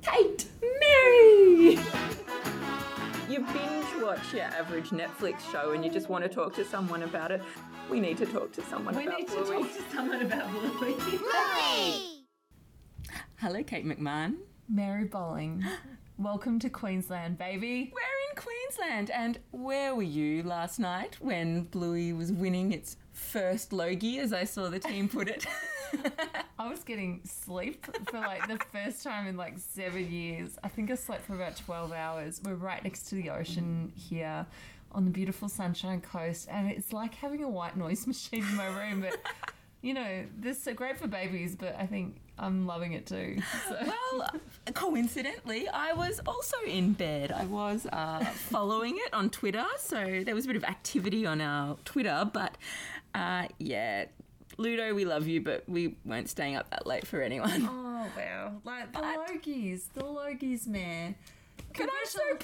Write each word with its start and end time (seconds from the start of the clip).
Kate, 0.00 0.46
Mary. 0.62 1.78
You 3.28 3.40
binge 3.52 3.86
watch 4.00 4.32
your 4.32 4.44
average 4.44 4.90
Netflix 4.90 5.40
show 5.50 5.72
and 5.72 5.84
you 5.84 5.90
just 5.90 6.08
want 6.08 6.22
to 6.22 6.30
talk 6.30 6.54
to 6.54 6.64
someone 6.64 7.02
about 7.02 7.32
it. 7.32 7.42
We 7.90 7.98
need 7.98 8.16
to 8.18 8.26
talk 8.26 8.52
to 8.52 8.62
someone 8.62 8.94
We 8.94 9.08
about 9.08 9.18
need 9.18 9.26
to 9.26 9.44
talk 9.44 9.72
to 9.74 9.82
someone 9.92 10.22
about 10.22 10.52
Bluey. 10.52 10.94
Hello, 13.38 13.64
Kate 13.64 13.84
McMahon. 13.84 14.36
Mary 14.68 15.04
Bowling, 15.04 15.64
welcome 16.16 16.60
to 16.60 16.70
Queensland, 16.70 17.38
baby. 17.38 17.92
We're 17.92 18.30
in 18.30 18.36
Queensland, 18.36 19.10
and 19.10 19.40
where 19.50 19.96
were 19.96 20.02
you 20.02 20.44
last 20.44 20.78
night 20.78 21.16
when 21.20 21.64
Bluey 21.64 22.12
was 22.12 22.30
winning 22.30 22.70
its 22.70 22.96
first 23.20 23.72
Logie, 23.72 24.18
as 24.18 24.32
I 24.32 24.44
saw 24.44 24.68
the 24.68 24.78
team 24.78 25.08
put 25.08 25.28
it? 25.28 25.46
I 26.58 26.68
was 26.68 26.82
getting 26.82 27.20
sleep 27.24 27.86
for 28.08 28.18
like 28.18 28.48
the 28.48 28.58
first 28.72 29.02
time 29.02 29.26
in 29.26 29.36
like 29.36 29.58
seven 29.58 30.10
years. 30.10 30.58
I 30.64 30.68
think 30.68 30.90
I 30.90 30.94
slept 30.94 31.26
for 31.26 31.34
about 31.34 31.56
12 31.56 31.92
hours. 31.92 32.40
We're 32.44 32.54
right 32.54 32.82
next 32.82 33.08
to 33.10 33.14
the 33.14 33.30
ocean 33.30 33.92
here 33.94 34.46
on 34.92 35.04
the 35.04 35.10
beautiful 35.10 35.48
Sunshine 35.48 36.00
Coast, 36.00 36.48
and 36.50 36.70
it's 36.70 36.92
like 36.92 37.14
having 37.14 37.44
a 37.44 37.48
white 37.48 37.76
noise 37.76 38.06
machine 38.08 38.44
in 38.44 38.56
my 38.56 38.66
room. 38.66 39.00
But 39.00 39.18
you 39.82 39.94
know, 39.94 40.24
this 40.38 40.56
is 40.56 40.62
so 40.62 40.74
great 40.74 40.98
for 40.98 41.06
babies, 41.06 41.54
but 41.54 41.76
I 41.78 41.86
think 41.86 42.16
I'm 42.38 42.66
loving 42.66 42.92
it 42.92 43.06
too. 43.06 43.36
So. 43.68 43.76
well, 43.86 44.30
coincidentally, 44.74 45.68
I 45.68 45.92
was 45.92 46.20
also 46.26 46.56
in 46.66 46.92
bed. 46.92 47.32
I 47.32 47.44
was 47.44 47.86
uh, 47.92 48.24
following 48.24 48.96
it 48.96 49.14
on 49.14 49.30
Twitter, 49.30 49.64
so 49.78 50.22
there 50.24 50.34
was 50.34 50.44
a 50.44 50.48
bit 50.48 50.56
of 50.56 50.64
activity 50.64 51.26
on 51.26 51.40
our 51.40 51.76
Twitter, 51.84 52.28
but 52.32 52.56
uh, 53.14 53.46
yeah. 53.58 54.06
Ludo, 54.58 54.92
we 54.94 55.04
love 55.04 55.26
you, 55.26 55.40
but 55.40 55.64
we 55.68 55.94
weren't 56.04 56.28
staying 56.28 56.56
up 56.56 56.68
that 56.70 56.86
late 56.86 57.06
for 57.06 57.22
anyone. 57.22 57.68
Oh 57.70 58.06
wow! 58.16 58.52
Like 58.64 58.92
the 58.92 58.98
But- 58.98 59.28
Logies, 59.28 59.82
the 59.94 60.02
Logies, 60.02 60.66
man. 60.66 61.14
But 61.76 61.82
I'm 61.82 61.88
so 62.06 62.18
Congratul- 62.20 62.38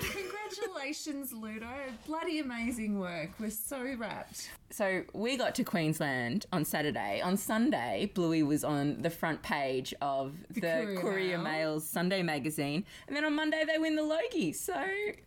Congratulations, 0.12 1.32
Ludo! 1.32 1.68
Bloody 2.06 2.38
amazing 2.40 2.98
work. 2.98 3.30
We're 3.38 3.50
so 3.50 3.94
wrapped. 3.96 4.50
So 4.70 5.02
we 5.12 5.36
got 5.36 5.54
to 5.56 5.64
Queensland 5.64 6.46
on 6.52 6.64
Saturday. 6.64 7.20
On 7.20 7.36
Sunday, 7.36 8.10
Bluey 8.14 8.42
was 8.42 8.64
on 8.64 9.02
the 9.02 9.10
front 9.10 9.42
page 9.42 9.94
of 10.00 10.34
the, 10.50 10.60
Courier 10.60 11.00
Courier, 11.00 11.38
Mail. 11.38 11.52
Mail's 11.52 11.86
Sunday 11.86 12.22
magazine, 12.22 12.84
and 13.06 13.16
then 13.16 13.24
on 13.24 13.34
Monday 13.34 13.62
they 13.66 13.78
win 13.78 13.94
the 13.96 14.02
Logie. 14.02 14.52
So 14.52 14.74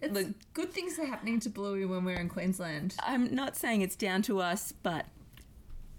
It's 0.01 0.13
look, 0.13 0.27
good 0.53 0.71
things 0.71 0.99
are 0.99 1.05
happening 1.05 1.39
to 1.41 1.49
Bluey 1.49 1.85
when 1.85 2.03
we're 2.03 2.19
in 2.19 2.29
Queensland. 2.29 2.95
I'm 2.99 3.33
not 3.33 3.55
saying 3.55 3.81
it's 3.81 3.95
down 3.95 4.21
to 4.23 4.39
us, 4.41 4.73
but 4.83 5.05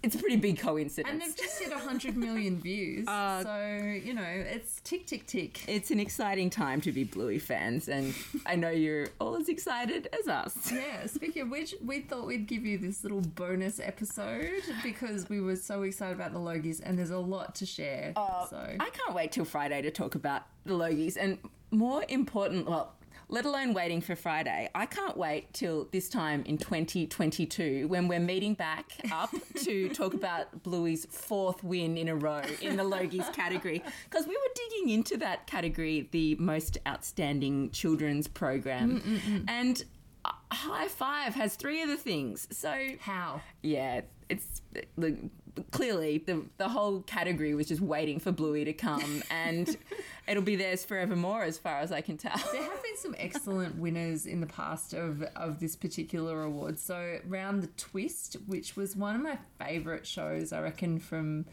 it's 0.03 0.15
a 0.15 0.19
pretty 0.19 0.37
big 0.37 0.59
coincidence. 0.59 1.11
And 1.11 1.21
they've 1.21 1.37
just 1.37 1.59
hit 1.61 1.71
100 1.71 2.17
million 2.17 2.61
views. 2.61 3.07
Uh, 3.19 3.43
so, 3.43 3.99
you 4.05 4.15
know, 4.15 4.23
it's 4.23 4.81
tick, 4.83 5.07
tick, 5.07 5.27
tick. 5.27 5.67
it's 5.67 5.91
an 5.91 5.99
exciting 5.99 6.51
time 6.51 6.81
to 6.81 6.93
be 6.93 7.05
Bluey 7.05 7.39
fans, 7.39 7.89
and 7.89 8.15
I 8.47 8.55
know 8.55 8.71
you're 8.71 9.09
all 9.21 9.37
as 9.37 9.49
excited 9.49 10.09
as 10.21 10.29
us. 10.29 10.71
Yeah, 10.71 11.07
speaking 11.07 11.43
of 11.43 11.51
which, 11.51 11.75
we 11.85 12.01
thought 12.01 12.27
we'd 12.27 12.47
give 12.47 12.65
you 12.65 12.79
this 12.79 13.03
little 13.03 13.21
bonus 13.21 13.81
episode 13.81 14.63
because 14.83 15.29
we 15.29 15.41
were 15.41 15.57
so 15.57 15.83
excited 15.83 16.15
about 16.15 16.33
the 16.33 16.39
Logies 16.39 16.81
and 16.85 16.99
there's 16.99 17.11
a 17.11 17.19
lot 17.19 17.55
to 17.57 17.67
share. 17.67 18.13
so, 18.15 18.57
I 18.79 18.91
can't 18.91 19.15
wait 19.15 19.33
till 19.33 19.45
Friday 19.45 19.83
to 19.83 19.91
talk 19.91 20.15
about 20.15 20.43
the 20.65 20.75
Logies, 20.75 21.17
and 21.19 21.39
more 21.71 22.05
important, 22.09 22.69
well, 22.69 22.95
let 23.29 23.45
alone 23.45 23.75
waiting 23.75 24.01
for 24.01 24.17
Friday, 24.17 24.71
I 24.75 24.87
can't 24.87 25.17
wait 25.17 25.53
till 25.53 25.89
this 25.93 26.09
time 26.09 26.43
in 26.47 26.57
2022 26.57 27.87
when 27.89 28.09
we're 28.09 28.21
meeting 28.21 28.55
back 28.55 28.93
up 29.13 29.31
to 29.65 29.91
talk 29.91 30.15
about 30.15 30.63
Bluey's 30.63 31.07
fourth 31.07 31.63
win 31.63 31.99
in 31.99 32.09
a 32.09 32.17
row 32.17 32.43
in 32.63 32.77
the 32.77 32.85
Logies 32.85 33.31
category. 33.35 33.83
Because 34.05 34.27
we 34.27 34.35
were 34.35 34.55
digging 34.55 34.95
into 34.95 35.19
that 35.19 35.47
category, 35.47 36.09
the 36.11 36.37
most 36.37 36.79
outstanding 36.87 37.71
children's 37.71 38.29
program, 38.29 39.01
mm, 39.01 39.03
mm, 39.03 39.21
mm. 39.21 39.45
and 39.49 39.85
uh, 40.25 40.33
High 40.51 40.89
Five 40.89 41.35
has 41.35 41.55
three 41.55 41.83
of 41.83 41.89
the 41.89 41.97
things. 41.97 42.49
So 42.51 42.75
how? 43.01 43.43
yeah, 43.63 44.03
it's 44.31 44.63
look, 44.97 45.15
clearly 45.71 46.19
the 46.19 46.45
the 46.57 46.69
whole 46.69 47.03
category 47.03 47.55
was 47.55 47.69
just 47.69 47.81
waiting 47.81 48.19
for 48.19 48.33
Bluey 48.33 48.65
to 48.65 48.73
come, 48.73 49.23
and 49.31 49.77
it'll 50.29 50.43
be 50.43 50.57
theirs 50.57 50.85
forevermore, 50.85 51.43
as 51.43 51.59
far 51.59 51.81
as 51.81 51.93
I 51.93 52.01
can 52.01 52.17
tell. 52.17 52.37
There 52.53 52.63
have 52.63 52.83
been 52.83 52.97
some 52.97 53.15
excellent 53.19 53.77
winners 53.77 54.27
in 54.27 54.41
the 54.41 54.47
past 54.47 54.95
of, 54.95 55.23
of 55.37 55.61
this 55.61 55.77
particular 55.77 56.43
award. 56.43 56.79
So, 56.79 57.19
Round 57.27 57.63
the 57.63 57.69
Twist, 57.69 58.37
which 58.47 58.77
was 58.77 58.97
one 58.97 59.17
of 59.17 59.23
my 59.23 59.39
favourite 59.59 60.07
shows, 60.07 60.53
I 60.53 60.61
reckon, 60.61 60.99
from 60.99 61.47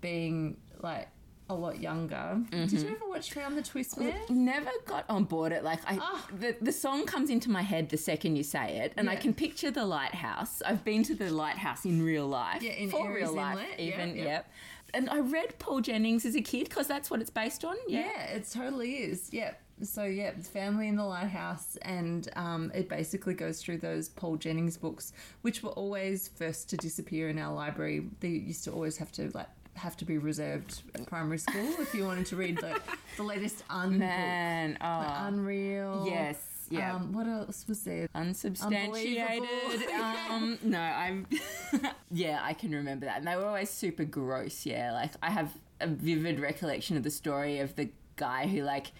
being 0.00 0.56
like 0.82 1.08
a 1.52 1.58
lot 1.66 1.80
younger. 1.80 2.40
Did 2.50 2.72
you 2.72 2.88
ever 2.88 3.08
watch 3.08 3.34
Round 3.36 3.56
the 3.56 3.62
Twist, 3.62 3.98
man? 3.98 4.14
Never 4.28 4.70
got 4.86 5.04
on 5.08 5.24
board 5.24 5.52
it. 5.52 5.62
Like 5.64 5.80
I, 5.86 5.98
Ah. 6.00 6.26
the 6.38 6.56
the 6.60 6.72
song 6.72 7.06
comes 7.06 7.30
into 7.30 7.50
my 7.50 7.62
head 7.62 7.88
the 7.88 7.96
second 7.96 8.36
you 8.36 8.42
say 8.42 8.78
it, 8.78 8.92
and 8.96 9.08
I 9.08 9.16
can 9.16 9.32
picture 9.34 9.70
the 9.70 9.84
lighthouse. 9.84 10.62
I've 10.62 10.84
been 10.84 11.02
to 11.04 11.14
the 11.14 11.30
lighthouse 11.30 11.84
in 11.84 12.02
real 12.02 12.26
life, 12.26 12.62
Yeah, 12.62 12.72
in 12.72 12.90
for 12.90 13.06
Aireys 13.06 13.14
real 13.14 13.32
life, 13.34 13.58
Inlet. 13.58 13.80
Even 13.80 14.08
yep. 14.16 14.26
yep. 14.26 14.50
And 14.94 15.08
I 15.08 15.20
read 15.20 15.58
Paul 15.58 15.80
Jennings 15.80 16.26
as 16.26 16.34
a 16.36 16.42
kid 16.42 16.68
because 16.68 16.86
that's 16.86 17.10
what 17.10 17.20
it's 17.22 17.30
based 17.30 17.64
on. 17.64 17.76
Yeah. 17.88 18.00
Yeah, 18.00 18.22
it 18.36 18.48
totally 18.52 18.92
is. 18.96 19.32
Yep. 19.32 19.58
So 19.82 20.04
yeah, 20.04 20.32
it's 20.36 20.48
family 20.48 20.86
in 20.86 20.96
the 20.96 21.04
lighthouse, 21.04 21.76
and 21.82 22.28
um, 22.36 22.70
it 22.74 22.88
basically 22.88 23.34
goes 23.34 23.60
through 23.62 23.78
those 23.78 24.08
Paul 24.10 24.36
Jennings 24.36 24.76
books, 24.76 25.12
which 25.40 25.62
were 25.62 25.70
always 25.70 26.28
first 26.28 26.68
to 26.70 26.76
disappear 26.76 27.30
in 27.30 27.38
our 27.38 27.52
library. 27.54 28.06
They 28.20 28.28
used 28.28 28.64
to 28.64 28.70
always 28.72 28.96
have 28.98 29.10
to 29.12 29.30
like 29.34 29.48
have 29.74 29.96
to 29.98 30.04
be 30.04 30.18
reserved 30.18 30.82
at 30.94 31.06
primary 31.06 31.38
school 31.38 31.66
if 31.80 31.94
you 31.94 32.04
wanted 32.04 32.26
to 32.26 32.36
read 32.36 32.58
the, 32.58 32.80
the 33.16 33.22
latest 33.22 33.64
Un 33.70 33.98
Man, 33.98 34.78
oh, 34.80 34.84
like 34.84 35.32
Unreal. 35.32 36.04
yes, 36.06 36.38
yeah. 36.70 36.94
Um, 36.96 37.12
what 37.12 37.26
else 37.26 37.66
was 37.68 37.82
there? 37.82 38.08
unsubstantiated. 38.14 39.48
Um, 40.30 40.58
no, 40.62 40.80
I'm. 40.80 41.26
yeah, 42.10 42.40
I 42.42 42.54
can 42.54 42.72
remember 42.72 43.06
that, 43.06 43.18
and 43.18 43.26
they 43.26 43.36
were 43.36 43.44
always 43.44 43.68
super 43.68 44.04
gross. 44.04 44.64
Yeah, 44.64 44.92
like 44.92 45.10
I 45.22 45.30
have 45.30 45.52
a 45.80 45.86
vivid 45.86 46.40
recollection 46.40 46.96
of 46.96 47.02
the 47.02 47.10
story 47.10 47.58
of 47.58 47.76
the 47.76 47.90
guy 48.16 48.46
who 48.46 48.62
like 48.62 48.92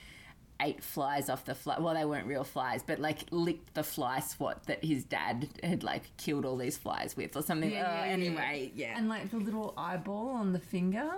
ate 0.62 0.82
flies 0.82 1.28
off 1.28 1.44
the 1.44 1.54
fly. 1.54 1.78
Well, 1.78 1.94
they 1.94 2.04
weren't 2.04 2.26
real 2.26 2.44
flies, 2.44 2.82
but 2.82 2.98
like 3.00 3.18
licked 3.30 3.74
the 3.74 3.82
fly 3.82 4.20
swat 4.20 4.64
that 4.66 4.84
his 4.84 5.04
dad 5.04 5.48
had 5.62 5.82
like 5.82 6.16
killed 6.16 6.44
all 6.46 6.56
these 6.56 6.76
flies 6.76 7.16
with, 7.16 7.36
or 7.36 7.42
something. 7.42 7.70
Yeah, 7.70 7.82
yeah, 7.82 8.04
yeah. 8.06 8.12
anyway, 8.12 8.72
yeah. 8.74 8.96
And 8.96 9.08
like 9.08 9.30
the 9.30 9.38
little 9.38 9.74
eyeball 9.76 10.28
on 10.30 10.52
the 10.52 10.58
finger. 10.58 11.10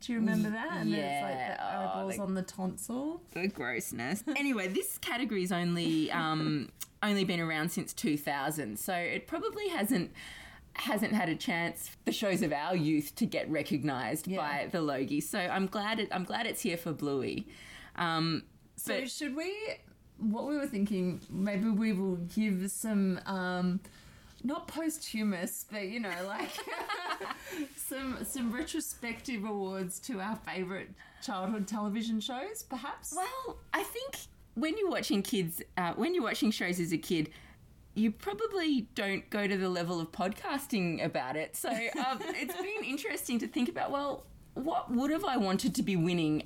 Do 0.00 0.12
you 0.12 0.18
remember 0.18 0.50
that? 0.50 0.72
And 0.72 0.92
it's 0.94 1.22
like 1.22 1.34
Yeah. 1.34 1.56
the 1.56 1.62
Oh, 1.62 1.78
eyeballs 1.90 2.18
like- 2.18 2.20
on 2.28 2.34
the 2.34 2.42
tonsil. 2.42 3.22
the 3.32 3.48
grossness. 3.48 4.24
anyway, 4.34 4.68
this 4.68 4.98
category's 4.98 5.52
only 5.52 6.10
um, 6.10 6.70
only 7.02 7.24
been 7.24 7.40
around 7.40 7.70
since 7.70 7.92
2000, 7.92 8.78
so 8.78 8.94
it 8.94 9.26
probably 9.26 9.68
hasn't 9.68 10.10
hasn't 10.74 11.12
had 11.14 11.28
a 11.30 11.34
chance 11.34 11.90
the 12.04 12.12
shows 12.12 12.42
of 12.42 12.52
our 12.52 12.76
youth 12.76 13.14
to 13.16 13.24
get 13.24 13.50
recognised 13.50 14.26
Yeah. 14.28 14.36
by 14.38 14.68
the 14.70 14.80
Logie. 14.82 15.20
So 15.22 15.38
I'm 15.38 15.66
glad 15.66 15.98
it, 16.00 16.08
I'm 16.12 16.24
glad 16.24 16.46
it's 16.46 16.60
here 16.62 16.76
for 16.76 16.92
Bluey. 16.92 17.48
Um, 17.96 18.42
So 18.76 19.00
but 19.00 19.10
should 19.10 19.34
we? 19.34 19.54
What 20.18 20.46
we 20.46 20.56
were 20.56 20.66
thinking, 20.66 21.20
maybe 21.30 21.68
we 21.68 21.92
will 21.92 22.16
give 22.16 22.70
some, 22.70 23.20
um, 23.26 23.80
not 24.42 24.66
posthumous, 24.66 25.66
but 25.70 25.88
you 25.88 26.00
know, 26.00 26.14
like 26.26 26.50
some 27.76 28.18
some 28.24 28.52
retrospective 28.52 29.44
awards 29.44 29.98
to 30.00 30.20
our 30.20 30.36
favourite 30.36 30.88
childhood 31.22 31.66
television 31.66 32.20
shows, 32.20 32.62
perhaps. 32.62 33.12
well, 33.14 33.58
I 33.74 33.82
think 33.82 34.16
when 34.54 34.76
you're 34.78 34.90
watching 34.90 35.22
kids, 35.22 35.62
uh, 35.76 35.92
when 35.94 36.14
you're 36.14 36.24
watching 36.24 36.50
shows 36.50 36.80
as 36.80 36.92
a 36.92 36.98
kid. 36.98 37.30
You 37.98 38.10
probably 38.10 38.88
don't 38.94 39.30
go 39.30 39.46
to 39.46 39.56
the 39.56 39.70
level 39.70 40.00
of 40.02 40.12
podcasting 40.12 41.02
about 41.02 41.34
it. 41.34 41.56
So 41.56 41.70
um, 41.70 42.18
it's 42.20 42.54
been 42.54 42.84
interesting 42.84 43.38
to 43.38 43.46
think 43.46 43.70
about. 43.70 43.90
Well, 43.90 44.26
what 44.52 44.92
would 44.92 45.10
have 45.10 45.24
I 45.24 45.38
wanted 45.38 45.74
to 45.76 45.82
be 45.82 45.96
winning 45.96 46.42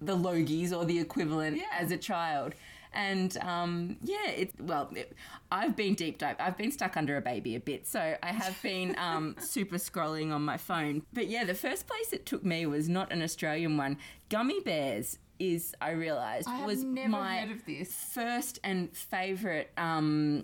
the 0.00 0.16
Logies 0.16 0.72
or 0.76 0.84
the 0.84 0.98
equivalent 0.98 1.56
Yeah. 1.56 1.64
as 1.78 1.90
a 1.90 1.96
child? 1.96 2.54
And 2.92 3.36
um, 3.38 3.98
yeah, 4.02 4.30
it's 4.30 4.54
well, 4.58 4.90
it, 4.94 5.12
I've 5.52 5.76
been 5.76 5.94
deep 5.94 6.16
dive. 6.16 6.36
I've 6.38 6.56
been 6.56 6.72
stuck 6.72 6.96
under 6.96 7.18
a 7.18 7.20
baby 7.20 7.54
a 7.54 7.60
bit, 7.60 7.86
so 7.86 8.16
I 8.22 8.32
have 8.32 8.60
been 8.62 8.96
um, 8.98 9.36
super 9.40 9.76
scrolling 9.76 10.32
on 10.32 10.42
my 10.42 10.56
phone. 10.56 11.02
But 11.12 11.26
yeah, 11.28 11.44
the 11.44 11.52
first 11.54 11.86
place 11.86 12.14
it 12.14 12.24
took 12.24 12.42
me 12.42 12.64
was 12.64 12.88
not 12.88 13.12
an 13.12 13.20
Australian 13.22 13.76
one. 13.76 13.98
Gummy 14.30 14.60
Bears 14.60 15.18
is 15.38 15.74
I 15.82 15.90
realised 15.90 16.48
was 16.64 16.82
never 16.84 17.10
my 17.10 17.40
heard 17.40 17.50
of 17.50 17.66
this. 17.66 17.92
first 17.92 18.58
and 18.64 18.96
favorite 18.96 19.70
um 19.76 20.42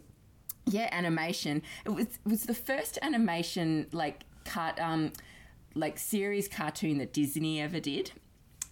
yeah 0.67 0.87
animation 0.93 1.63
it 1.87 1.89
was 1.89 2.05
it 2.05 2.19
was 2.27 2.43
the 2.43 2.53
first 2.55 2.99
animation 3.01 3.87
like 3.93 4.25
cut 4.45 4.79
um 4.79 5.11
like 5.75 5.97
series 5.99 6.47
cartoon 6.47 6.99
that 6.99 7.15
disney 7.15 7.59
ever 7.59 7.81
did 7.81 8.13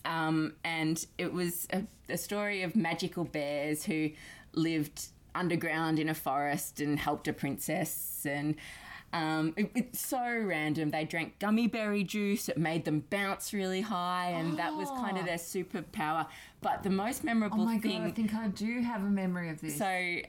um 0.04 0.54
and 0.64 1.06
it 1.18 1.32
was 1.32 1.66
a, 1.72 1.84
a 2.08 2.16
story 2.16 2.62
of 2.62 2.74
magical 2.76 3.24
bears 3.24 3.84
who 3.84 4.10
lived 4.52 5.08
underground 5.34 5.98
in 5.98 6.08
a 6.08 6.14
forest 6.14 6.80
and 6.80 6.98
helped 6.98 7.28
a 7.28 7.32
princess 7.32 8.24
and 8.28 8.54
Um, 9.12 9.54
it- 9.56 9.72
it's 9.74 10.00
so 10.06 10.22
random. 10.22 10.90
They 10.92 11.04
drank 11.04 11.40
gummy 11.40 11.66
berry 11.66 12.04
juice. 12.04 12.48
It 12.48 12.56
made 12.56 12.84
them 12.84 13.00
bounce 13.10 13.52
really 13.52 13.80
high, 13.80 14.28
and 14.30 14.56
that 14.56 14.72
was 14.76 14.88
kind 14.90 15.16
of 15.16 15.24
Oh. 15.24 15.26
their 15.26 15.36
superpower. 15.36 16.28
But 16.60 16.84
the 16.84 16.90
most 16.90 17.24
memorable 17.24 17.56
thing. 17.58 17.66
Oh 17.66 17.72
my 17.72 17.78
thing. 17.80 17.98
god, 18.02 18.06
I 18.06 18.10
think 18.12 18.34
I 18.34 18.46
do 18.46 18.82
have 18.82 19.02
a 19.02 19.10
memory 19.10 19.48
of 19.50 19.60
this. 19.60 19.76
So 19.76 20.20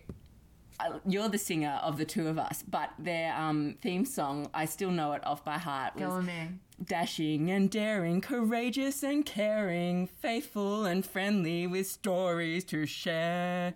uh, 0.79 0.97
you're 1.05 1.29
the 1.29 1.37
singer 1.37 1.79
of 1.83 1.99
the 1.99 2.05
two 2.05 2.27
of 2.27 2.39
us, 2.39 2.63
but 2.67 2.89
their 2.97 3.35
um, 3.35 3.75
theme 3.83 4.03
song, 4.03 4.49
I 4.51 4.65
still 4.65 4.89
know 4.89 5.13
it 5.13 5.23
off 5.27 5.45
by 5.45 5.59
heart, 5.59 5.95
Go 5.97 6.05
was 6.07 6.13
on 6.15 6.25
there. 6.25 6.49
Dashing 6.85 7.49
and 7.51 7.69
daring, 7.69 8.21
courageous 8.21 9.03
and 9.03 9.25
caring, 9.25 10.07
faithful 10.07 10.85
and 10.85 11.05
friendly 11.05 11.67
with 11.67 11.87
stories 11.87 12.63
to 12.65 12.85
share. 12.85 13.73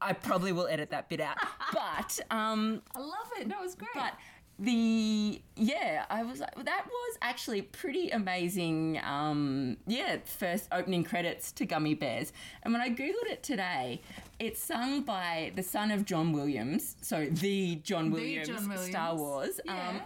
I 0.00 0.12
probably 0.12 0.52
will 0.52 0.66
edit 0.66 0.90
that 0.90 1.08
bit 1.08 1.20
out, 1.20 1.36
but 1.72 2.18
um, 2.30 2.82
I 2.94 3.00
love 3.00 3.30
it. 3.38 3.46
No, 3.46 3.58
it 3.58 3.62
was 3.62 3.74
great. 3.74 3.90
but 3.94 4.14
the 4.58 5.40
yeah, 5.56 6.06
I 6.08 6.22
was 6.22 6.40
like 6.40 6.54
that 6.64 6.86
was 6.86 7.18
actually 7.20 7.60
pretty 7.62 8.08
amazing. 8.10 8.98
Um, 9.04 9.76
yeah, 9.86 10.16
first 10.24 10.68
opening 10.72 11.04
credits 11.04 11.52
to 11.52 11.66
Gummy 11.66 11.94
Bears, 11.94 12.32
and 12.62 12.72
when 12.72 12.80
I 12.80 12.88
googled 12.88 13.30
it 13.30 13.42
today, 13.42 14.00
it's 14.38 14.62
sung 14.62 15.02
by 15.02 15.52
the 15.56 15.62
son 15.62 15.90
of 15.90 16.06
John 16.06 16.32
Williams, 16.32 16.96
so 17.02 17.26
the 17.30 17.76
John 17.76 18.10
Williams, 18.10 18.48
John 18.48 18.68
Williams. 18.68 18.88
Star 18.88 19.14
Wars. 19.14 19.60
Yeah. 19.66 19.88
Um, 19.90 20.00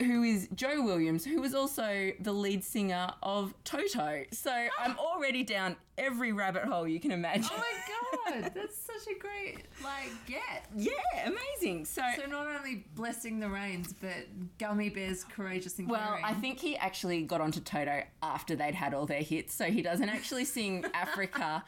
who 0.00 0.22
is 0.22 0.48
Joe 0.54 0.82
Williams, 0.82 1.24
who 1.24 1.40
was 1.40 1.54
also 1.54 2.12
the 2.20 2.32
lead 2.32 2.62
singer 2.62 3.10
of 3.22 3.54
Toto. 3.64 4.24
So 4.32 4.50
I'm 4.78 4.98
already 4.98 5.42
down 5.42 5.76
every 5.96 6.32
rabbit 6.32 6.64
hole 6.64 6.86
you 6.86 7.00
can 7.00 7.10
imagine. 7.12 7.48
oh 7.50 7.56
my 7.56 8.40
god, 8.42 8.52
that's 8.54 8.76
such 8.76 9.14
a 9.14 9.18
great 9.18 9.64
like 9.82 10.10
get. 10.26 10.66
yeah, 10.76 10.92
amazing. 11.24 11.84
So, 11.86 12.02
So 12.22 12.26
not 12.30 12.46
only 12.46 12.84
blessing 12.94 13.40
the 13.40 13.48
rains, 13.48 13.94
but 14.00 14.26
gummy 14.58 14.90
bears 14.90 15.24
courageous 15.24 15.78
and 15.78 15.88
Well, 15.88 16.00
caring. 16.00 16.24
I 16.24 16.34
think 16.34 16.60
he 16.60 16.76
actually 16.76 17.22
got 17.22 17.40
onto 17.40 17.60
Toto 17.60 18.02
after 18.22 18.54
they'd 18.56 18.74
had 18.74 18.92
all 18.92 19.06
their 19.06 19.22
hits, 19.22 19.54
so 19.54 19.64
he 19.66 19.80
doesn't 19.82 20.08
actually 20.08 20.44
sing 20.44 20.84
Africa 20.94 21.64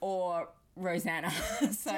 or 0.00 0.48
Rosanna. 0.76 1.30
so 1.72 1.94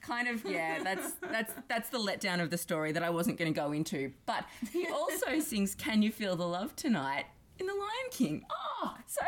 kind 0.00 0.28
of 0.28 0.44
yeah, 0.44 0.82
that's 0.82 1.12
that's 1.30 1.52
that's 1.68 1.90
the 1.90 1.98
letdown 1.98 2.40
of 2.40 2.50
the 2.50 2.58
story 2.58 2.92
that 2.92 3.02
I 3.02 3.10
wasn't 3.10 3.38
going 3.38 3.52
to 3.52 3.58
go 3.58 3.72
into. 3.72 4.12
But 4.24 4.44
he 4.72 4.88
also 4.92 5.38
sings 5.40 5.74
"Can 5.74 6.02
You 6.02 6.10
Feel 6.10 6.36
the 6.36 6.46
Love 6.46 6.74
Tonight" 6.76 7.26
in 7.58 7.66
The 7.66 7.74
Lion 7.74 8.10
King. 8.10 8.44
Oh, 8.50 8.94
so 9.06 9.22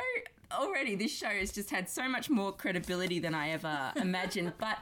already 0.53 0.95
this 0.95 1.15
show 1.15 1.29
has 1.29 1.53
just 1.53 1.71
had 1.71 1.89
so 1.89 2.09
much 2.09 2.31
more 2.31 2.53
credibility 2.53 3.19
than 3.19 3.35
I 3.35 3.51
ever 3.51 3.93
imagined. 3.97 4.55
But 4.59 4.79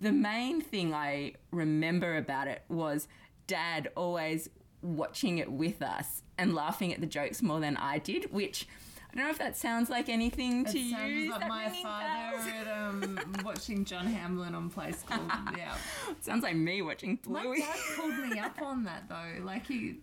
the 0.00 0.12
main 0.12 0.60
thing 0.60 0.92
I 0.92 1.34
remember 1.50 2.16
about 2.16 2.48
it 2.48 2.62
was 2.68 3.06
Dad 3.46 3.90
always 3.96 4.48
watching 4.82 5.38
it 5.38 5.50
with 5.50 5.80
us 5.80 6.22
and 6.36 6.54
laughing 6.54 6.92
at 6.92 7.00
the 7.00 7.06
jokes 7.06 7.40
more 7.42 7.60
than 7.60 7.76
I 7.76 7.98
did, 7.98 8.32
which. 8.32 8.66
I 9.14 9.18
don't 9.18 9.26
know 9.26 9.30
if 9.30 9.38
that 9.38 9.56
sounds 9.56 9.90
like 9.90 10.08
anything 10.08 10.64
to 10.64 10.76
It 10.76 10.82
you. 10.82 10.90
sounds 10.90 11.40
like 11.40 11.48
my 11.48 11.68
father 11.82 12.50
at 12.50 12.66
um, 12.66 13.18
watching 13.44 13.84
John 13.84 14.06
Hamblin 14.06 14.54
on 14.56 14.70
Play 14.70 14.90
School. 14.92 15.20
Yeah. 15.56 15.76
Sounds 16.20 16.42
like 16.42 16.56
me 16.56 16.82
watching 16.82 17.18
My 17.28 17.44
dad 17.44 17.76
pulled 17.96 18.18
me 18.28 18.38
up 18.40 18.60
on 18.60 18.82
that 18.84 19.08
though. 19.08 19.44
Like 19.44 19.66
he 19.68 19.96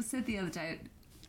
said 0.00 0.24
the 0.24 0.38
other 0.38 0.48
day. 0.48 0.78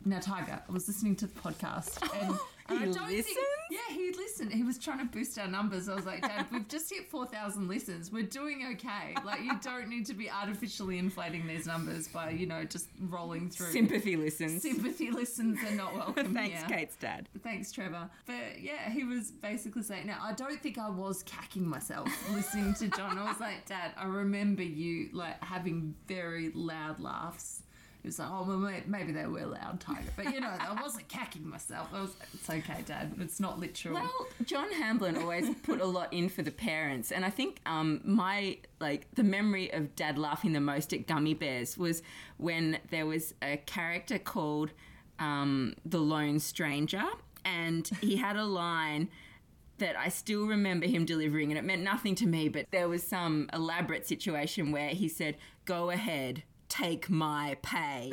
Now, 0.04 0.20
Tiger, 0.20 0.62
I 0.68 0.72
was 0.72 0.86
listening 0.88 1.16
to 1.16 1.26
the 1.26 1.40
podcast, 1.40 2.00
and, 2.22 2.30
and 2.68 2.78
I 2.78 2.84
don't 2.96 3.08
listens? 3.10 3.26
think, 3.26 3.38
yeah, 3.70 3.94
he 3.94 4.12
listened. 4.12 4.52
He 4.52 4.62
was 4.62 4.78
trying 4.78 4.98
to 4.98 5.04
boost 5.04 5.38
our 5.38 5.48
numbers. 5.48 5.88
I 5.88 5.94
was 5.94 6.06
like, 6.06 6.22
Dad, 6.22 6.46
we've 6.52 6.68
just 6.76 6.92
hit 6.92 7.08
four 7.08 7.26
thousand 7.26 7.68
listens. 7.68 8.10
We're 8.12 8.22
doing 8.24 8.66
okay. 8.74 9.14
Like, 9.24 9.42
you 9.42 9.58
don't 9.62 9.88
need 9.88 10.06
to 10.06 10.14
be 10.14 10.30
artificially 10.30 10.98
inflating 10.98 11.46
these 11.46 11.66
numbers 11.66 12.08
by, 12.08 12.30
you 12.30 12.46
know, 12.46 12.64
just 12.64 12.88
rolling 13.08 13.50
through. 13.50 13.72
Sympathy 13.72 14.16
listens. 14.16 14.62
Sympathy 14.62 15.10
listens 15.10 15.58
are 15.64 15.74
not 15.74 15.94
welcome. 15.96 16.34
Thanks, 16.34 16.60
here. 16.60 16.68
Kate's 16.78 16.96
dad. 16.96 17.28
Thanks, 17.42 17.72
Trevor. 17.72 18.08
But 18.26 18.60
yeah, 18.60 18.90
he 18.90 19.04
was 19.04 19.30
basically 19.30 19.82
saying, 19.82 20.06
now 20.06 20.18
I 20.22 20.32
don't 20.32 20.60
think 20.60 20.78
I 20.78 20.88
was 20.90 21.22
cacking 21.22 21.66
myself 21.66 22.08
listening 22.34 22.74
to 22.74 22.88
John. 22.88 23.18
I 23.18 23.28
was 23.28 23.40
like, 23.40 23.66
Dad, 23.66 23.92
I 23.96 24.06
remember 24.06 24.62
you 24.62 25.10
like 25.12 25.42
having 25.42 25.94
very 26.06 26.50
loud 26.54 27.00
laughs. 27.00 27.62
He 28.06 28.08
was 28.08 28.20
like, 28.20 28.28
oh, 28.30 28.44
well, 28.46 28.72
maybe 28.86 29.10
they 29.10 29.26
were 29.26 29.46
loud, 29.46 29.80
Tiger. 29.80 30.12
But 30.14 30.32
you 30.32 30.40
know, 30.40 30.46
I 30.46 30.80
wasn't 30.80 31.08
cacking 31.08 31.44
myself. 31.44 31.88
I 31.92 32.02
was, 32.02 32.14
it's 32.32 32.48
okay, 32.48 32.84
Dad. 32.86 33.12
It's 33.18 33.40
not 33.40 33.58
literal. 33.58 33.94
Well, 33.94 34.28
John 34.44 34.70
Hamblin 34.70 35.16
always 35.16 35.52
put 35.64 35.80
a 35.80 35.84
lot 35.84 36.12
in 36.12 36.28
for 36.28 36.42
the 36.42 36.52
parents, 36.52 37.10
and 37.10 37.24
I 37.24 37.30
think 37.30 37.58
um, 37.66 38.00
my 38.04 38.58
like 38.78 39.12
the 39.16 39.24
memory 39.24 39.72
of 39.72 39.96
Dad 39.96 40.18
laughing 40.18 40.52
the 40.52 40.60
most 40.60 40.92
at 40.92 41.08
Gummy 41.08 41.34
Bears 41.34 41.76
was 41.76 42.04
when 42.36 42.78
there 42.90 43.06
was 43.06 43.34
a 43.42 43.56
character 43.56 44.20
called 44.20 44.70
um, 45.18 45.74
the 45.84 45.98
Lone 45.98 46.38
Stranger, 46.38 47.02
and 47.44 47.90
he 48.00 48.18
had 48.18 48.36
a 48.36 48.44
line 48.44 49.08
that 49.78 49.98
I 49.98 50.10
still 50.10 50.46
remember 50.46 50.86
him 50.86 51.06
delivering, 51.06 51.50
and 51.50 51.58
it 51.58 51.64
meant 51.64 51.82
nothing 51.82 52.14
to 52.14 52.26
me, 52.28 52.48
but 52.50 52.66
there 52.70 52.88
was 52.88 53.02
some 53.02 53.50
elaborate 53.52 54.06
situation 54.06 54.70
where 54.70 54.90
he 54.90 55.08
said, 55.08 55.36
Go 55.64 55.90
ahead, 55.90 56.44
take 56.68 57.08
my 57.10 57.56
pay. 57.62 58.12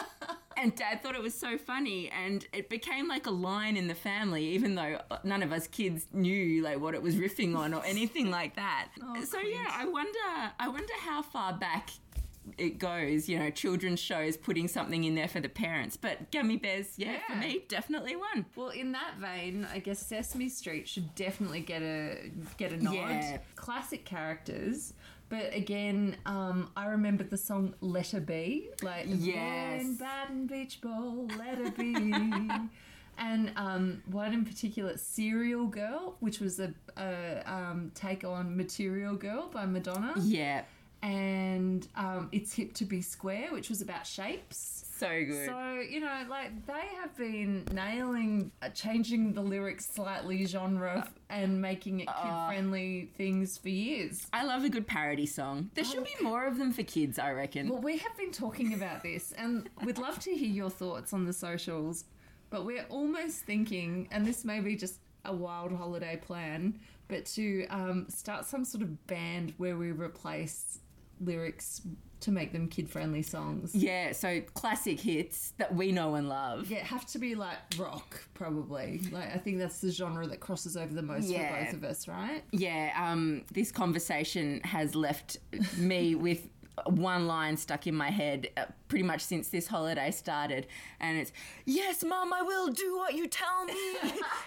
and 0.56 0.74
dad 0.74 1.02
thought 1.02 1.14
it 1.14 1.22
was 1.22 1.34
so 1.34 1.58
funny, 1.58 2.10
and 2.10 2.46
it 2.52 2.68
became 2.68 3.08
like 3.08 3.26
a 3.26 3.30
line 3.30 3.76
in 3.76 3.88
the 3.88 3.94
family, 3.94 4.44
even 4.46 4.74
though 4.74 5.00
none 5.24 5.42
of 5.42 5.52
us 5.52 5.66
kids 5.66 6.06
knew 6.12 6.62
like 6.62 6.80
what 6.80 6.94
it 6.94 7.02
was 7.02 7.16
riffing 7.16 7.56
on 7.56 7.74
or 7.74 7.84
anything 7.84 8.30
like 8.30 8.56
that. 8.56 8.88
Oh, 9.08 9.24
so 9.24 9.38
yeah, 9.38 9.70
I 9.72 9.86
wonder, 9.86 10.18
I 10.58 10.68
wonder 10.68 10.92
how 11.00 11.22
far 11.22 11.52
back 11.52 11.90
it 12.58 12.78
goes, 12.78 13.28
you 13.28 13.38
know, 13.38 13.50
children's 13.50 14.00
shows 14.00 14.36
putting 14.36 14.68
something 14.68 15.04
in 15.04 15.14
there 15.14 15.28
for 15.28 15.40
the 15.40 15.48
parents. 15.48 15.96
But 15.96 16.30
Gummy 16.30 16.56
Bears, 16.56 16.94
yeah, 16.96 17.18
for 17.28 17.36
me, 17.36 17.64
definitely 17.68 18.16
one. 18.16 18.46
Well, 18.54 18.68
in 18.68 18.92
that 18.92 19.14
vein, 19.18 19.66
I 19.72 19.78
guess 19.78 20.04
Sesame 20.04 20.48
Street 20.48 20.88
should 20.88 21.14
definitely 21.14 21.60
get 21.60 21.82
a 21.82 22.30
get 22.56 22.72
a 22.72 22.82
nod. 22.82 22.94
Yeah. 22.94 23.38
Classic 23.54 24.04
characters, 24.04 24.94
but 25.28 25.54
again, 25.54 26.16
um, 26.26 26.70
I 26.76 26.86
remember 26.86 27.24
the 27.24 27.36
song 27.36 27.74
Letter 27.80 28.20
B, 28.20 28.70
like 28.82 29.06
Yes. 29.08 29.82
"In 29.82 29.96
Baton 29.96 30.46
Beach 30.46 30.80
Bowl, 30.80 31.28
Letter 31.38 31.70
B. 31.70 31.94
And 33.18 33.50
um, 33.56 34.02
one 34.10 34.34
in 34.34 34.44
particular, 34.44 34.98
"Serial 34.98 35.66
Girl," 35.68 36.16
which 36.20 36.38
was 36.38 36.60
a, 36.60 36.74
a 36.98 37.42
um, 37.46 37.90
take 37.94 38.24
on 38.24 38.54
"Material 38.56 39.14
Girl" 39.14 39.48
by 39.48 39.64
Madonna, 39.64 40.12
Yeah, 40.20 40.64
and 41.06 41.86
um, 41.94 42.28
"It's 42.32 42.52
Hip 42.54 42.74
to 42.74 42.84
Be 42.84 43.00
Square," 43.00 43.52
which 43.52 43.68
was 43.68 43.80
about 43.80 44.06
shapes. 44.06 44.84
so 44.98 45.08
good. 45.08 45.46
So, 45.46 45.74
you 45.88 46.00
know, 46.00 46.24
like 46.28 46.66
they 46.66 46.86
have 47.00 47.16
been 47.16 47.64
nailing, 47.72 48.50
uh, 48.60 48.70
changing 48.70 49.34
the 49.34 49.42
lyrics 49.42 49.86
slightly 49.86 50.44
genre 50.46 50.98
f- 51.06 51.14
and 51.30 51.60
making 51.62 52.00
it 52.00 52.08
kid 52.08 52.46
friendly 52.48 53.10
things 53.16 53.56
for 53.58 53.68
years. 53.68 54.26
I 54.32 54.44
love 54.44 54.64
a 54.64 54.68
good 54.68 54.86
parody 54.86 55.26
song. 55.26 55.70
There 55.74 55.84
should 55.84 56.04
be 56.04 56.16
more 56.22 56.46
of 56.46 56.58
them 56.58 56.72
for 56.72 56.82
kids, 56.82 57.18
I 57.18 57.30
reckon. 57.32 57.68
Well, 57.68 57.80
we 57.80 57.98
have 57.98 58.16
been 58.16 58.32
talking 58.32 58.74
about 58.74 59.02
this 59.02 59.32
and 59.32 59.68
we'd 59.84 59.98
love 59.98 60.18
to 60.20 60.30
hear 60.34 60.48
your 60.48 60.70
thoughts 60.70 61.12
on 61.12 61.24
the 61.26 61.32
socials, 61.32 62.04
but 62.50 62.64
we're 62.64 62.86
almost 62.88 63.40
thinking, 63.42 64.08
and 64.10 64.24
this 64.26 64.44
may 64.44 64.60
be 64.60 64.74
just 64.76 64.98
a 65.24 65.34
wild 65.34 65.72
holiday 65.72 66.16
plan, 66.16 66.78
but 67.08 67.26
to 67.26 67.66
um, 67.68 68.06
start 68.08 68.46
some 68.46 68.64
sort 68.64 68.82
of 68.82 69.06
band 69.06 69.52
where 69.58 69.76
we 69.76 69.90
replace 69.92 70.78
lyrics 71.20 71.82
to 72.20 72.30
make 72.30 72.50
them 72.52 72.66
kid 72.68 72.88
friendly 72.88 73.22
songs. 73.22 73.74
yeah, 73.74 74.10
so 74.12 74.40
classic 74.54 74.98
hits 74.98 75.52
that 75.58 75.74
we 75.74 75.92
know 75.92 76.14
and 76.14 76.28
love. 76.28 76.70
Yeah, 76.70 76.78
have 76.78 77.04
to 77.06 77.18
be 77.18 77.34
like 77.34 77.58
rock, 77.78 78.20
probably. 78.34 79.02
Like 79.12 79.34
I 79.34 79.38
think 79.38 79.58
that's 79.58 79.80
the 79.80 79.90
genre 79.90 80.26
that 80.26 80.40
crosses 80.40 80.76
over 80.76 80.92
the 80.94 81.02
most 81.02 81.26
Yeah. 81.28 81.58
for 81.58 81.64
both 81.64 81.74
of 81.74 81.84
us, 81.84 82.08
right? 82.08 82.42
Yeah, 82.52 82.92
um, 82.98 83.44
this 83.52 83.70
conversation 83.70 84.60
has 84.64 84.94
left 84.94 85.36
me 85.76 86.14
with 86.14 86.48
one 86.86 87.26
line 87.26 87.56
stuck 87.56 87.86
in 87.86 87.94
my 87.94 88.10
head 88.10 88.48
uh, 88.56 88.64
pretty 88.88 89.02
much 89.04 89.22
since 89.22 89.48
this 89.48 89.66
holiday 89.66 90.10
started, 90.10 90.66
and 91.00 91.16
it's 91.18 91.32
"Yes, 91.64 92.02
Mom, 92.04 92.32
I 92.34 92.42
will 92.42 92.68
do 92.68 92.96
what 92.98 93.14
you 93.14 93.26
tell 93.28 93.64
me. 93.66 93.74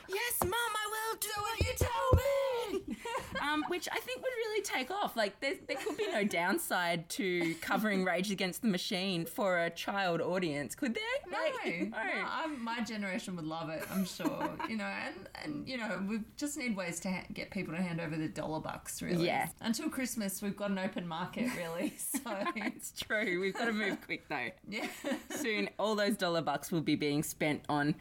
um, 3.63 3.69
which 3.69 3.87
I 3.91 3.99
think 3.99 4.21
would 4.21 4.29
really 4.29 4.61
take 4.63 4.91
off. 4.91 5.15
Like, 5.15 5.39
there, 5.39 5.53
there 5.67 5.77
could 5.77 5.97
be 5.97 6.07
no 6.11 6.23
downside 6.23 7.09
to 7.09 7.55
covering 7.61 8.03
Rage 8.03 8.31
Against 8.31 8.61
the 8.61 8.67
Machine 8.67 9.25
for 9.25 9.59
a 9.59 9.69
child 9.69 10.21
audience, 10.21 10.75
could 10.75 10.95
there? 10.95 11.03
No, 11.31 11.37
Like, 11.65 11.89
no, 11.91 11.97
I'm, 12.27 12.63
my 12.63 12.81
generation 12.81 13.35
would 13.35 13.45
love 13.45 13.69
it. 13.69 13.83
I'm 13.91 14.05
sure. 14.05 14.49
you 14.69 14.77
know, 14.77 14.83
and 14.85 15.15
and 15.43 15.67
you 15.67 15.77
know, 15.77 16.01
we 16.07 16.19
just 16.37 16.57
need 16.57 16.75
ways 16.75 16.99
to 17.01 17.11
ha- 17.11 17.23
get 17.33 17.51
people 17.51 17.73
to 17.75 17.81
hand 17.81 17.99
over 18.01 18.15
the 18.15 18.27
dollar 18.27 18.59
bucks. 18.59 19.01
Really, 19.01 19.25
Yeah. 19.25 19.47
Until 19.61 19.89
Christmas, 19.89 20.41
we've 20.41 20.57
got 20.57 20.71
an 20.71 20.79
open 20.79 21.07
market, 21.07 21.49
really. 21.57 21.93
So 22.09 22.21
It's 22.55 22.91
true. 22.91 23.39
We've 23.39 23.53
got 23.53 23.65
to 23.65 23.73
move 23.73 23.99
quick 24.05 24.27
though. 24.29 24.49
yeah, 24.67 24.87
soon 25.35 25.69
all 25.77 25.95
those 25.95 26.17
dollar 26.17 26.41
bucks 26.41 26.71
will 26.71 26.81
be 26.81 26.95
being 26.95 27.23
spent 27.23 27.61
on 27.69 27.95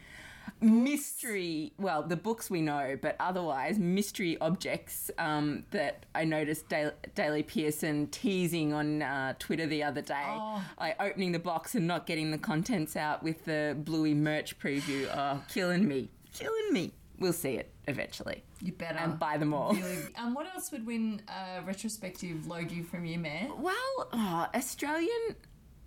mystery. 0.61 1.73
Well, 1.79 2.03
the 2.03 2.17
books 2.17 2.51
we 2.51 2.61
know, 2.63 2.99
but 3.01 3.17
otherwise 3.21 3.79
mystery 3.79 4.39
objects 4.41 5.11
um, 5.19 5.65
that 5.71 6.07
I 6.15 6.25
noticed 6.25 6.69
Dal- 6.69 6.93
Daley 7.15 7.43
Pearson 7.43 8.07
teasing 8.09 8.73
on 8.73 9.03
uh, 9.03 9.35
Twitter 9.39 9.67
the 9.67 9.83
other 9.83 10.03
day, 10.03 10.25
Oh. 10.27 10.63
like 10.81 10.97
opening 11.01 11.33
the 11.33 11.39
box 11.39 11.75
and 11.75 11.87
not 11.87 12.07
getting 12.07 12.31
the 12.31 12.39
contents 12.39 12.97
out 12.97 13.23
with 13.23 13.45
the 13.45 13.77
Bluey 13.79 14.15
merch 14.15 14.59
preview. 14.59 15.09
Oh, 15.15 15.43
killing 15.49 15.87
me, 15.87 16.11
killing 16.33 16.73
me. 16.73 16.93
We'll 17.21 17.33
see 17.33 17.55
it 17.55 17.73
eventually 17.89 18.45
You 18.61 18.71
better. 18.73 18.99
and 18.99 19.19
buy 19.19 19.39
them 19.39 19.53
all. 19.53 19.73
Really. 19.75 19.99
Um, 20.17 20.35
what 20.35 20.47
else 20.55 20.71
would 20.71 20.87
win 20.87 21.21
a 21.29 21.63
retrospective 21.65 22.47
Logie 22.47 22.83
from 22.83 23.05
you, 23.05 23.19
Matt? 23.19 23.59
Well, 23.59 23.75
oh, 24.13 24.47
Australian, 24.55 25.35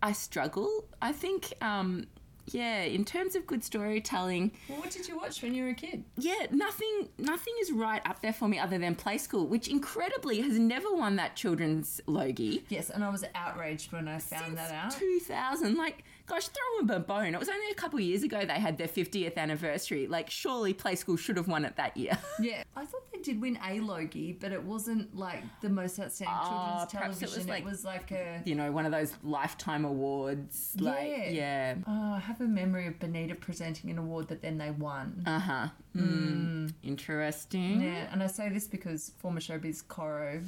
I 0.03 0.11
struggle. 0.11 0.85
I 1.01 1.13
think, 1.13 1.53
um, 1.61 2.07
yeah, 2.53 2.81
in 2.83 3.05
terms 3.05 3.35
of 3.35 3.45
good 3.47 3.63
storytelling, 3.63 4.51
Well, 4.69 4.79
what 4.79 4.91
did 4.91 5.07
you 5.07 5.17
watch 5.17 5.41
when 5.41 5.53
you 5.53 5.63
were 5.63 5.69
a 5.69 5.73
kid? 5.73 6.03
yeah, 6.17 6.47
nothing, 6.51 7.09
nothing 7.17 7.53
is 7.61 7.71
right 7.71 8.01
up 8.07 8.21
there 8.21 8.33
for 8.33 8.47
me 8.47 8.59
other 8.59 8.77
than 8.77 8.95
Play 8.95 9.17
School, 9.17 9.47
which 9.47 9.67
incredibly 9.67 10.41
has 10.41 10.57
never 10.59 10.93
won 10.93 11.15
that 11.17 11.35
children's 11.35 12.01
Logie. 12.07 12.63
Yes, 12.69 12.89
and 12.89 13.03
I 13.03 13.09
was 13.09 13.23
outraged 13.35 13.91
when 13.91 14.07
I 14.07 14.19
found 14.19 14.57
that 14.57 14.71
out. 14.71 14.91
2000, 14.91 15.75
like, 15.75 16.03
gosh, 16.27 16.47
throw 16.47 16.85
them 16.87 16.95
a 16.95 16.99
bone. 16.99 17.33
It 17.35 17.39
was 17.39 17.49
only 17.49 17.69
a 17.71 17.75
couple 17.75 17.99
of 17.99 18.05
years 18.05 18.23
ago 18.23 18.45
they 18.45 18.53
had 18.59 18.77
their 18.77 18.87
50th 18.87 19.37
anniversary. 19.37 20.07
Like, 20.07 20.29
surely 20.29 20.73
Play 20.73 20.95
School 20.95 21.17
should 21.17 21.37
have 21.37 21.47
won 21.47 21.65
it 21.65 21.75
that 21.77 21.95
year. 21.97 22.17
Yeah, 22.39 22.63
I 22.75 22.85
thought 22.85 23.03
they 23.13 23.19
did 23.23 23.41
win 23.41 23.57
a 23.67 23.79
Logie, 23.79 24.33
but 24.33 24.51
it 24.51 24.63
wasn't 24.63 25.15
like 25.15 25.43
the 25.61 25.69
most 25.69 25.99
outstanding 25.99 26.35
Oh, 26.39 26.47
children's 26.49 26.91
perhaps 26.91 27.17
it 27.17 27.19
television. 27.19 27.37
was 27.39 27.47
like- 27.47 27.63
it 27.63 27.65
was 27.65 27.85
like 27.85 28.11
a. 28.11 28.41
you 28.45 28.55
know, 28.55 28.71
one 28.71 28.85
of 28.85 28.91
those 28.91 29.13
lifetime 29.23 29.85
awards. 29.85 30.75
Like, 30.79 31.07
Yeah. 31.07 31.29
yeah. 31.29 31.75
Oh, 31.87 32.13
I 32.13 32.19
have 32.19 32.41
a 32.41 32.47
memory 32.47 32.87
of 32.87 32.99
Benita 32.99 33.35
presenting 33.35 33.89
an 33.89 33.97
award 33.97 34.27
that 34.29 34.41
then 34.41 34.57
they 34.57 34.71
won. 34.71 35.23
Uh 35.25 35.39
huh. 35.39 35.67
Mm. 35.95 36.73
Interesting. 36.83 37.81
Yeah, 37.81 38.07
and 38.11 38.23
I 38.23 38.27
say 38.27 38.49
this 38.49 38.67
because 38.67 39.11
former 39.19 39.39
showbiz 39.39 39.85
Coro. 39.87 40.41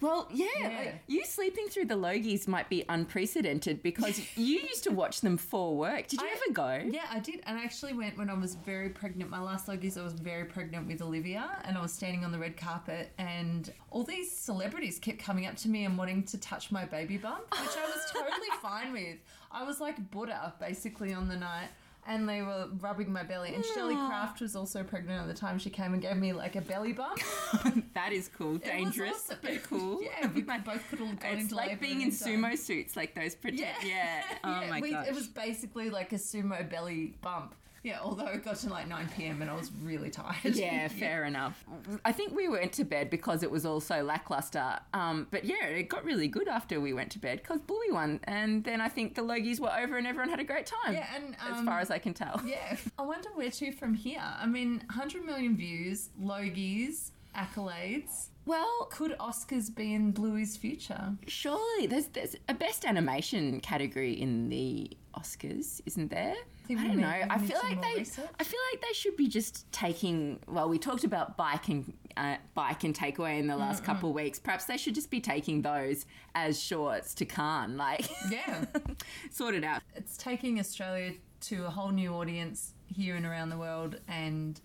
Well, 0.00 0.28
yeah, 0.32 0.46
Yeah. 0.60 0.68
like, 0.68 1.02
you 1.06 1.24
sleeping 1.24 1.68
through 1.68 1.86
the 1.86 1.94
Logies 1.94 2.46
might 2.46 2.68
be 2.68 2.84
unprecedented 2.88 3.82
because 3.82 4.20
you 4.36 4.60
used 4.60 4.84
to 4.84 4.90
watch 4.90 5.22
them 5.22 5.36
for 5.38 5.74
work. 5.76 6.06
Did 6.08 6.20
you 6.20 6.26
I- 6.28 6.32
ever 6.32 6.52
go? 6.52 6.90
Yeah, 6.90 7.06
I 7.10 7.18
did. 7.20 7.40
And 7.46 7.58
I 7.58 7.64
actually 7.64 7.94
went 7.94 8.16
when 8.18 8.28
I 8.30 8.34
was 8.34 8.54
very 8.56 8.90
pregnant. 8.90 9.30
My 9.30 9.40
last 9.40 9.66
Logies, 9.66 9.98
I 9.98 10.04
was 10.04 10.12
very 10.14 10.44
pregnant 10.44 10.86
with 10.86 11.00
Olivia, 11.02 11.60
and 11.64 11.76
I 11.78 11.82
was 11.82 11.92
standing 11.92 12.15
on 12.24 12.32
the 12.32 12.38
red 12.38 12.56
carpet, 12.56 13.12
and 13.18 13.72
all 13.90 14.04
these 14.04 14.30
celebrities 14.30 14.98
kept 14.98 15.18
coming 15.18 15.46
up 15.46 15.56
to 15.56 15.68
me 15.68 15.84
and 15.84 15.96
wanting 15.98 16.22
to 16.24 16.38
touch 16.38 16.70
my 16.72 16.84
baby 16.84 17.16
bump, 17.16 17.50
which 17.50 17.76
I 17.76 17.84
was 17.86 18.04
totally 18.12 18.48
fine 18.62 18.92
with. 18.92 19.16
I 19.50 19.64
was 19.64 19.80
like 19.80 20.10
Buddha, 20.10 20.54
basically, 20.60 21.12
on 21.12 21.28
the 21.28 21.36
night. 21.36 21.68
And 22.08 22.28
they 22.28 22.40
were 22.40 22.68
rubbing 22.78 23.12
my 23.12 23.24
belly. 23.24 23.52
And 23.52 23.64
Shelley 23.64 23.96
Aw. 23.96 24.06
Craft 24.08 24.40
was 24.40 24.54
also 24.54 24.84
pregnant 24.84 25.22
at 25.22 25.26
the 25.26 25.34
time. 25.34 25.58
She 25.58 25.70
came 25.70 25.92
and 25.92 26.00
gave 26.00 26.16
me 26.16 26.32
like 26.32 26.54
a 26.54 26.60
belly 26.60 26.92
bump. 26.92 27.18
that 27.94 28.12
is 28.12 28.28
cool. 28.28 28.58
Dangerous, 28.58 29.24
awesome. 29.28 29.38
but 29.42 29.62
cool. 29.64 30.00
Yeah, 30.20 30.28
we 30.32 30.42
both 30.42 30.88
could 30.88 31.00
have 31.00 31.18
gone 31.18 31.32
It's 31.32 31.42
into 31.42 31.56
like 31.56 31.80
being 31.80 32.02
in 32.02 32.08
and 32.10 32.16
done. 32.20 32.28
sumo 32.28 32.56
suits, 32.56 32.94
like 32.94 33.16
those 33.16 33.34
protect. 33.34 33.82
Yeah. 33.82 33.88
yeah. 33.88 34.22
Oh 34.44 34.60
Yeah, 34.60 34.70
my 34.70 34.80
gosh. 34.88 35.08
It 35.08 35.14
was 35.16 35.26
basically 35.26 35.90
like 35.90 36.12
a 36.12 36.16
sumo 36.16 36.70
belly 36.70 37.16
bump. 37.22 37.56
Yeah, 37.86 38.00
although 38.02 38.26
it 38.26 38.44
got 38.44 38.56
to 38.56 38.68
like 38.68 38.88
9 38.88 39.10
p.m. 39.16 39.42
and 39.42 39.48
I 39.48 39.54
was 39.54 39.70
really 39.80 40.10
tired. 40.10 40.34
Yeah, 40.56 40.88
fair 40.88 41.24
enough. 41.24 41.64
I 42.04 42.10
think 42.10 42.34
we 42.34 42.48
went 42.48 42.72
to 42.72 42.84
bed 42.84 43.10
because 43.10 43.44
it 43.44 43.50
was 43.50 43.64
all 43.64 43.78
so 43.78 44.02
lackluster. 44.02 44.80
Um, 44.92 45.28
but 45.30 45.44
yeah, 45.44 45.66
it 45.66 45.88
got 45.88 46.04
really 46.04 46.26
good 46.26 46.48
after 46.48 46.80
we 46.80 46.92
went 46.92 47.12
to 47.12 47.20
bed 47.20 47.42
because 47.42 47.60
Bluey 47.60 47.92
won. 47.92 48.18
And 48.24 48.64
then 48.64 48.80
I 48.80 48.88
think 48.88 49.14
the 49.14 49.22
Logies 49.22 49.60
were 49.60 49.70
over 49.70 49.96
and 49.98 50.04
everyone 50.04 50.30
had 50.30 50.40
a 50.40 50.44
great 50.44 50.66
time. 50.66 50.94
Yeah, 50.94 51.06
and 51.14 51.36
as 51.48 51.58
um, 51.58 51.64
far 51.64 51.78
as 51.78 51.92
I 51.92 51.98
can 51.98 52.12
tell. 52.12 52.42
Yeah. 52.44 52.76
I 52.98 53.02
wonder 53.02 53.28
where 53.34 53.52
to 53.52 53.70
from 53.70 53.94
here. 53.94 54.20
I 54.20 54.46
mean, 54.46 54.82
100 54.86 55.24
million 55.24 55.56
views, 55.56 56.08
Logies, 56.20 57.12
accolades. 57.36 58.28
Well, 58.44 58.86
Could 58.92 59.16
Oscars 59.18 59.74
be 59.74 59.92
in 59.92 60.12
Bluey's 60.12 60.56
future? 60.56 61.14
surely 61.26 61.86
there's 61.88 62.06
there's 62.06 62.36
a 62.48 62.54
best 62.54 62.84
animation 62.84 63.60
category 63.60 64.12
in 64.12 64.48
the 64.48 64.90
Oscars, 65.16 65.80
isn't 65.86 66.10
there? 66.10 66.34
I 66.68 66.74
don't 66.74 66.98
know. 66.98 67.06
I 67.30 67.38
feel 67.38 67.58
like 67.62 67.80
they. 67.80 67.98
research. 68.00 68.28
I 68.40 68.44
feel 68.44 68.60
like 68.72 68.82
they 68.82 68.92
should 68.92 69.16
be 69.16 69.28
just 69.28 69.70
taking. 69.72 70.38
Well, 70.48 70.68
we 70.68 70.78
talked 70.78 71.04
about 71.04 71.36
bike 71.36 71.68
and 71.68 71.92
uh, 72.16 72.36
bike 72.54 72.84
and 72.84 72.94
takeaway 72.96 73.38
in 73.38 73.46
the 73.46 73.56
last 73.56 73.82
couple 73.84 74.10
of 74.10 74.14
weeks. 74.16 74.38
Perhaps 74.38 74.64
they 74.66 74.76
should 74.76 74.94
just 74.94 75.10
be 75.10 75.20
taking 75.20 75.62
those 75.62 76.06
as 76.34 76.60
shorts 76.60 77.14
to 77.14 77.24
Cannes. 77.24 77.76
Like, 77.76 78.08
Yeah. 78.30 78.64
sort 79.30 79.54
it 79.54 79.64
out. 79.64 79.82
it's 79.94 80.16
taking 80.16 80.58
Australia 80.60 81.12
to 81.42 81.66
a 81.66 81.70
whole 81.70 81.90
new 81.90 82.12
audience 82.14 82.72
here 82.94 83.14
and 83.16 83.24
around 83.26 83.50
the 83.50 83.58
world, 83.58 84.00
and 84.08 84.60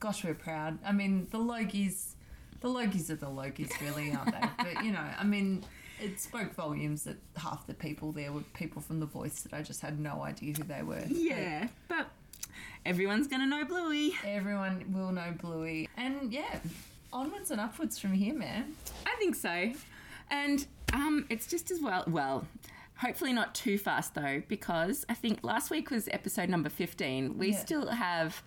gosh, 0.00 0.24
we're 0.24 0.34
proud. 0.34 0.78
I 0.84 0.92
mean, 0.92 1.26
the 1.30 1.38
Logies, 1.38 2.12
the 2.60 2.68
Logies 2.68 3.10
are 3.10 3.16
the 3.16 3.26
Logies, 3.26 3.70
really, 3.80 4.12
aren't 4.12 4.32
they? 4.32 4.48
but 4.74 4.84
you 4.84 4.92
know, 4.92 5.04
I 5.18 5.24
mean, 5.24 5.64
it 6.00 6.20
spoke 6.20 6.54
volumes 6.54 7.04
that 7.04 7.16
half 7.36 7.66
the 7.66 7.74
people 7.74 8.12
there 8.12 8.32
were 8.32 8.42
people 8.54 8.80
from 8.82 9.00
The 9.00 9.06
Voice 9.06 9.42
that 9.42 9.52
I 9.52 9.62
just 9.62 9.80
had 9.80 9.98
no 9.98 10.22
idea 10.22 10.54
who 10.56 10.64
they 10.64 10.82
were. 10.82 11.02
Yeah, 11.08 11.68
but 11.88 12.08
everyone's 12.86 13.26
gonna 13.28 13.46
know 13.46 13.64
Bluey. 13.64 14.14
Everyone 14.24 14.84
will 14.92 15.12
know 15.12 15.32
Bluey, 15.40 15.88
and 15.96 16.32
yeah, 16.32 16.58
onwards 17.12 17.50
and 17.50 17.60
upwards 17.60 17.98
from 17.98 18.12
here, 18.12 18.34
man. 18.34 18.74
I 19.06 19.16
think 19.18 19.34
so. 19.34 19.72
And 20.30 20.66
um, 20.92 21.26
it's 21.30 21.46
just 21.46 21.70
as 21.70 21.80
well. 21.80 22.04
Well, 22.06 22.46
hopefully 22.98 23.32
not 23.32 23.54
too 23.54 23.78
fast 23.78 24.14
though, 24.14 24.42
because 24.46 25.04
I 25.08 25.14
think 25.14 25.42
last 25.42 25.70
week 25.70 25.90
was 25.90 26.08
episode 26.12 26.48
number 26.48 26.68
fifteen. 26.68 27.38
We 27.38 27.50
Yeah. 27.52 27.58
still 27.58 27.86
have 27.88 28.42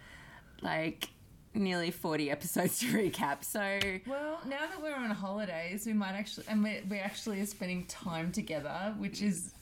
like 0.62 1.10
nearly 1.53 1.91
forty 1.91 2.31
episodes 2.31 2.79
to 2.79 2.88
recap. 2.93 3.43
So 3.43 3.79
Well, 4.08 4.39
now 4.46 4.67
that 4.67 4.81
we're 4.81 4.96
on 4.96 5.10
holidays, 5.12 5.86
we 5.86 5.93
might 5.93 6.13
actually, 6.13 6.46
and 6.50 6.63
we're, 6.63 6.81
we 6.89 7.00
actually 7.00 7.41
are 7.41 7.46
spending 7.46 7.86
time 7.86 8.31
together, 8.31 8.96
which 8.98 9.22
is 9.22 9.53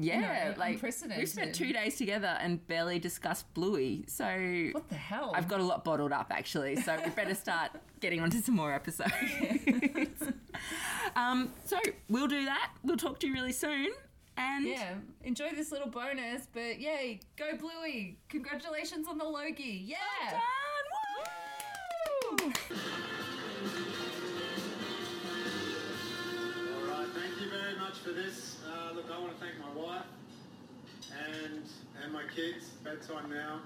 yeah, 0.00 0.50
know, 0.50 0.54
like 0.58 0.82
we 0.82 1.26
spent 1.26 1.54
two 1.54 1.72
days 1.72 1.96
together 1.96 2.38
and 2.40 2.64
barely 2.68 2.98
discussed 2.98 3.52
Bluey. 3.54 4.04
So 4.06 4.24
what 4.72 4.88
the 4.88 4.94
hell? 4.94 5.32
I've 5.34 5.48
got 5.48 5.60
a 5.60 5.64
lot 5.64 5.84
bottled 5.84 6.12
up 6.12 6.28
actually, 6.30 6.76
so 6.76 6.96
we 7.04 7.10
better 7.10 7.34
start 7.34 7.72
getting 8.00 8.20
onto 8.20 8.40
some 8.40 8.54
more 8.54 8.72
episodes. 8.72 9.12
um, 11.16 11.52
so 11.64 11.78
we'll 12.08 12.28
do 12.28 12.44
that. 12.44 12.72
We'll 12.84 12.96
talk 12.96 13.18
to 13.20 13.26
you 13.26 13.32
really 13.32 13.52
soon. 13.52 13.88
And 14.36 14.68
Yeah, 14.68 14.94
enjoy 15.24 15.50
this 15.56 15.72
little 15.72 15.88
bonus, 15.88 16.46
but 16.52 16.80
yay, 16.80 17.18
go 17.36 17.56
Bluey! 17.56 18.18
Congratulations 18.28 19.08
on 19.08 19.18
the 19.18 19.24
Logie! 19.24 19.82
Yeah! 19.84 19.96
All 22.28 22.36
right, 26.86 27.08
thank 27.14 27.40
you 27.40 27.48
very 27.48 27.74
much 27.80 27.98
for 28.04 28.10
this. 28.10 28.58
Uh, 28.68 28.92
look, 28.94 29.06
I 29.10 29.18
want 29.18 29.32
to 29.38 29.44
thank 29.44 29.54
my 29.58 29.72
wife 29.80 30.04
and 31.10 31.62
and 32.02 32.12
my 32.12 32.24
kids. 32.34 32.66
Bedtime 32.84 33.30
now. 33.30 33.60